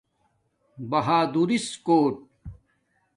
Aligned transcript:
بہادورس 0.89 1.67
کُوٹ 1.85 2.15